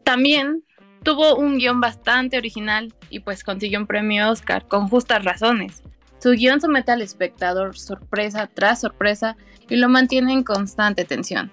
También 0.04 0.64
tuvo 1.02 1.36
un 1.36 1.58
guion 1.58 1.80
bastante 1.80 2.36
original 2.36 2.94
y 3.10 3.20
pues 3.20 3.44
consiguió 3.44 3.78
un 3.78 3.86
premio 3.86 4.30
Oscar 4.30 4.66
con 4.68 4.88
justas 4.88 5.24
razones. 5.24 5.82
Su 6.18 6.30
guion 6.30 6.60
somete 6.60 6.92
al 6.92 7.02
espectador 7.02 7.76
sorpresa 7.76 8.46
tras 8.46 8.80
sorpresa 8.80 9.36
y 9.68 9.76
lo 9.76 9.88
mantiene 9.88 10.32
en 10.32 10.44
constante 10.44 11.04
tensión. 11.04 11.50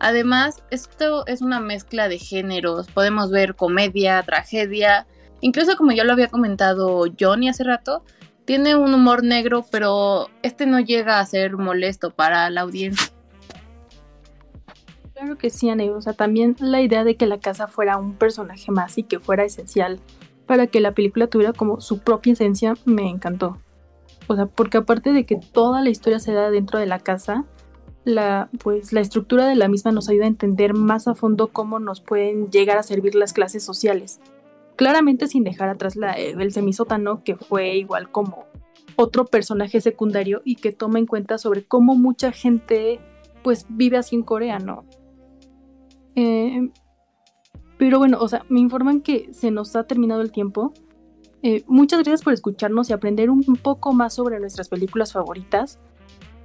Además, 0.00 0.62
esto 0.70 1.26
es 1.26 1.42
una 1.42 1.60
mezcla 1.60 2.08
de 2.08 2.18
géneros. 2.18 2.86
Podemos 2.88 3.30
ver 3.30 3.56
comedia, 3.56 4.22
tragedia, 4.22 5.06
incluso 5.40 5.76
como 5.76 5.92
ya 5.92 6.04
lo 6.04 6.12
había 6.12 6.28
comentado 6.28 7.04
Johnny 7.18 7.48
hace 7.48 7.64
rato, 7.64 8.04
tiene 8.48 8.76
un 8.76 8.94
humor 8.94 9.24
negro, 9.24 9.62
pero 9.70 10.30
este 10.42 10.64
no 10.64 10.80
llega 10.80 11.20
a 11.20 11.26
ser 11.26 11.58
molesto 11.58 12.12
para 12.12 12.48
la 12.48 12.62
audiencia. 12.62 13.12
Claro 15.12 15.36
que 15.36 15.50
sí, 15.50 15.68
Ane. 15.68 15.90
O 15.90 16.00
sea, 16.00 16.14
también 16.14 16.56
la 16.58 16.80
idea 16.80 17.04
de 17.04 17.14
que 17.14 17.26
la 17.26 17.40
casa 17.40 17.68
fuera 17.68 17.98
un 17.98 18.14
personaje 18.14 18.72
más 18.72 18.96
y 18.96 19.02
que 19.02 19.20
fuera 19.20 19.44
esencial 19.44 20.00
para 20.46 20.66
que 20.66 20.80
la 20.80 20.92
película 20.92 21.26
tuviera 21.26 21.52
como 21.52 21.82
su 21.82 21.98
propia 21.98 22.32
esencia 22.32 22.72
me 22.86 23.10
encantó. 23.10 23.58
O 24.28 24.34
sea, 24.34 24.46
porque 24.46 24.78
aparte 24.78 25.12
de 25.12 25.26
que 25.26 25.36
toda 25.36 25.82
la 25.82 25.90
historia 25.90 26.18
se 26.18 26.32
da 26.32 26.50
dentro 26.50 26.78
de 26.78 26.86
la 26.86 27.00
casa, 27.00 27.44
la, 28.04 28.48
pues, 28.64 28.94
la 28.94 29.00
estructura 29.00 29.46
de 29.46 29.56
la 29.56 29.68
misma 29.68 29.92
nos 29.92 30.08
ayuda 30.08 30.24
a 30.24 30.28
entender 30.28 30.72
más 30.72 31.06
a 31.06 31.14
fondo 31.14 31.48
cómo 31.48 31.80
nos 31.80 32.00
pueden 32.00 32.50
llegar 32.50 32.78
a 32.78 32.82
servir 32.82 33.14
las 33.14 33.34
clases 33.34 33.62
sociales. 33.62 34.20
Claramente 34.78 35.26
sin 35.26 35.42
dejar 35.42 35.68
atrás 35.68 35.96
la, 35.96 36.12
el 36.12 36.52
semisótano, 36.52 37.24
que 37.24 37.34
fue 37.34 37.76
igual 37.76 38.12
como 38.12 38.46
otro 38.94 39.24
personaje 39.26 39.80
secundario 39.80 40.40
y 40.44 40.54
que 40.54 40.70
toma 40.70 41.00
en 41.00 41.06
cuenta 41.06 41.36
sobre 41.36 41.64
cómo 41.64 41.96
mucha 41.96 42.30
gente 42.30 43.00
pues 43.42 43.66
vive 43.68 43.96
así 43.96 44.14
en 44.14 44.22
Corea, 44.22 44.60
¿no? 44.60 44.84
Eh, 46.14 46.70
pero 47.76 47.98
bueno, 47.98 48.18
o 48.20 48.28
sea, 48.28 48.44
me 48.48 48.60
informan 48.60 49.00
que 49.00 49.28
se 49.32 49.50
nos 49.50 49.74
ha 49.74 49.84
terminado 49.84 50.20
el 50.20 50.30
tiempo. 50.30 50.72
Eh, 51.42 51.64
muchas 51.66 51.98
gracias 51.98 52.22
por 52.22 52.32
escucharnos 52.32 52.88
y 52.88 52.92
aprender 52.92 53.30
un, 53.30 53.42
poco 53.60 53.92
más 53.92 54.14
sobre 54.14 54.38
nuestras 54.38 54.68
películas 54.68 55.12
favoritas. 55.12 55.80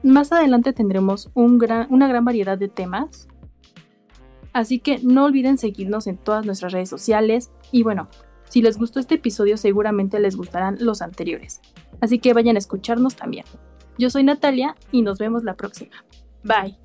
Más 0.01 0.31
adelante 0.31 0.73
tendremos 0.73 1.29
un 1.35 1.59
gran, 1.59 1.85
una 1.91 2.07
gran 2.07 2.25
variedad 2.25 2.57
de 2.57 2.67
temas. 2.67 3.27
Así 4.53 4.79
que 4.79 4.99
no 4.99 5.25
olviden 5.25 5.57
seguirnos 5.57 6.07
en 6.07 6.17
todas 6.17 6.45
nuestras 6.45 6.71
redes 6.71 6.89
sociales. 6.89 7.51
Y 7.71 7.83
bueno, 7.83 8.07
si 8.47 8.61
les 8.61 8.77
gustó 8.77 8.99
este 8.99 9.15
episodio 9.15 9.57
seguramente 9.57 10.19
les 10.19 10.35
gustarán 10.35 10.77
los 10.79 11.01
anteriores. 11.01 11.59
Así 12.01 12.19
que 12.19 12.33
vayan 12.33 12.55
a 12.55 12.59
escucharnos 12.59 13.15
también. 13.15 13.45
Yo 13.97 14.09
soy 14.09 14.23
Natalia 14.23 14.75
y 14.91 15.01
nos 15.01 15.17
vemos 15.17 15.43
la 15.43 15.55
próxima. 15.55 16.05
Bye. 16.43 16.77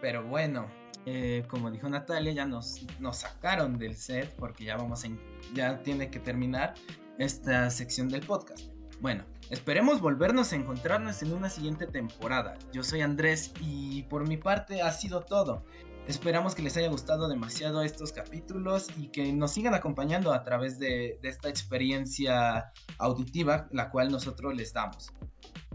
Pero 0.00 0.26
bueno, 0.26 0.66
eh, 1.06 1.44
como 1.48 1.70
dijo 1.70 1.88
Natalia, 1.88 2.32
ya 2.32 2.46
nos, 2.46 2.84
sacaron 3.12 3.78
del 3.78 3.96
set 3.96 4.34
porque 4.36 4.64
ya 4.64 4.76
vamos 4.76 5.04
en, 5.04 5.20
ya 5.54 5.82
tiene 5.82 6.10
que 6.10 6.18
terminar 6.18 6.74
esta 7.18 7.68
sección 7.70 8.08
del 8.08 8.20
podcast. 8.24 8.72
Bueno, 9.00 9.24
esperemos 9.50 10.00
volvernos 10.00 10.52
a 10.52 10.56
encontrarnos 10.56 11.22
en 11.22 11.32
una 11.32 11.50
siguiente 11.50 11.86
temporada. 11.86 12.56
Yo 12.72 12.84
soy 12.84 13.00
Andrés 13.00 13.52
y 13.60 14.04
por 14.04 14.28
mi 14.28 14.36
parte 14.36 14.80
ha 14.80 14.92
sido 14.92 15.22
todo. 15.22 15.64
Esperamos 16.08 16.56
que 16.56 16.62
les 16.62 16.76
haya 16.76 16.88
gustado 16.88 17.28
demasiado 17.28 17.82
estos 17.82 18.12
capítulos 18.12 18.88
y 18.98 19.08
que 19.08 19.32
nos 19.32 19.52
sigan 19.52 19.74
acompañando 19.74 20.32
a 20.32 20.42
través 20.42 20.78
de, 20.80 21.18
esta 21.22 21.48
experiencia 21.48 22.72
auditiva 22.98 23.68
la 23.70 23.90
cual 23.90 24.10
nosotros 24.10 24.54
les 24.56 24.72
damos. 24.72 25.12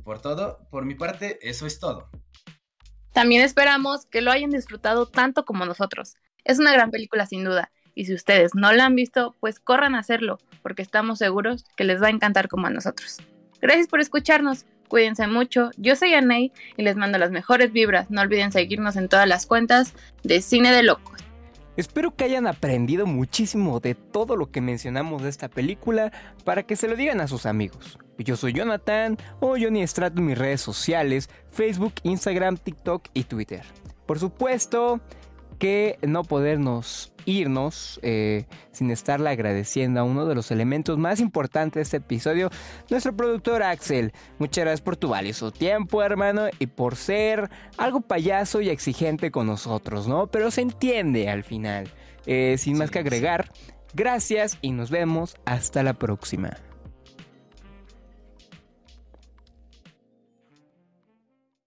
Por 0.04 0.22
todo, 0.22 0.60
por 0.70 0.86
mi 0.86 0.96
parte, 0.96 1.40
eso 1.42 1.66
es 1.66 1.80
todo. 1.80 2.10
También 3.14 3.42
esperamos 3.42 4.06
que 4.06 4.22
lo 4.22 4.32
hayan 4.32 4.50
disfrutado 4.50 5.08
tanto 5.08 5.46
como 5.46 5.66
nosotros. 5.66 6.18
Es 6.44 6.60
una 6.60 6.74
gran 6.74 6.92
película 6.92 7.26
sin 7.26 7.46
duda, 7.46 7.72
y 7.96 8.06
si 8.06 8.14
ustedes 8.14 8.54
no 8.54 8.72
la 8.74 8.86
han 8.86 8.96
visto, 8.96 9.36
pues 9.40 9.60
corran 9.60 9.96
a 9.96 10.00
hacerlo, 10.00 10.40
porque 10.62 10.82
estamos 10.82 11.20
seguros 11.20 11.64
que 11.76 11.86
les 11.86 12.02
va 12.02 12.08
a 12.08 12.12
encantar 12.12 12.48
como 12.50 12.68
a 12.68 12.70
nosotros. 12.70 13.18
Gracias 13.60 13.88
por 13.88 14.02
escucharnos, 14.02 14.66
cuídense 14.88 15.28
mucho, 15.28 15.72
yo 15.78 15.96
soy 15.96 16.14
Anay 16.14 16.52
y 16.78 16.84
les 16.84 16.96
mando 16.96 17.18
las 17.18 17.32
mejores 17.32 17.72
vibras, 17.72 18.10
no 18.10 18.22
olviden 18.22 18.52
seguirnos 18.52 18.96
en 18.96 19.10
todas 19.10 19.28
las 19.28 19.46
cuentas 19.46 19.94
de 20.24 20.42
Cine 20.42 20.72
de 20.72 20.84
Locos. 20.84 21.18
Espero 21.78 22.16
que 22.16 22.24
hayan 22.24 22.48
aprendido 22.48 23.06
muchísimo 23.06 23.80
de 23.80 23.94
todo 23.94 24.36
lo 24.36 24.50
que 24.50 24.62
mencionamos 24.62 25.22
de 25.22 25.30
esta 25.30 25.48
película 25.48 26.12
para 26.44 26.64
que 26.64 26.76
se 26.76 26.88
lo 26.88 26.96
digan 26.96 27.22
a 27.22 27.28
sus 27.28 27.46
amigos. 27.46 28.00
Yo 28.18 28.36
soy 28.36 28.54
Jonathan 28.54 29.16
o 29.40 29.58
Johnny 29.60 29.86
Strato 29.86 30.18
en 30.18 30.26
mis 30.26 30.38
redes 30.38 30.60
sociales, 30.60 31.30
Facebook, 31.52 31.94
Instagram, 32.02 32.58
TikTok 32.58 33.10
y 33.14 33.26
Twitter. 33.26 33.62
Por 34.08 34.18
supuesto 34.18 35.02
que 35.58 35.98
no 36.02 36.24
podernos 36.24 37.12
irnos 37.26 38.00
eh, 38.04 38.46
sin 38.72 38.90
estarle 38.90 39.30
agradeciendo 39.30 40.00
a 40.00 40.04
uno 40.04 40.26
de 40.26 40.34
los 40.34 40.50
elementos 40.50 40.98
más 40.98 41.20
importantes 41.20 41.76
de 41.76 41.82
este 41.82 41.98
episodio, 41.98 42.50
nuestro 42.90 43.16
productor 43.16 43.64
Axel. 43.64 44.14
Muchas 44.40 44.64
gracias 44.64 44.82
por 44.82 44.96
tu 44.96 45.10
valioso 45.10 45.52
tiempo, 45.52 46.02
hermano, 46.02 46.48
y 46.58 46.68
por 46.68 46.96
ser 46.96 47.50
algo 47.78 48.02
payaso 48.02 48.62
y 48.62 48.70
exigente 48.70 49.30
con 49.30 49.48
nosotros, 49.48 50.08
¿no? 50.08 50.28
Pero 50.28 50.52
se 50.52 50.62
entiende 50.62 51.30
al 51.30 51.44
final. 51.44 51.90
Eh, 52.26 52.56
sin 52.58 52.78
más 52.78 52.92
que 52.92 53.00
agregar, 53.00 53.52
gracias 53.94 54.58
y 54.62 54.72
nos 54.72 54.90
vemos 54.90 55.36
hasta 55.46 55.84
la 55.84 55.94
próxima. 55.94 56.58